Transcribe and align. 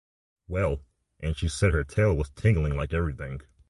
Well— 0.47 0.81
and 1.19 1.37
she 1.37 1.47
said 1.47 1.73
her 1.75 1.83
tail 1.83 2.17
was 2.17 2.31
tingling 2.31 2.75
like 2.75 2.91
everything! 2.91 3.41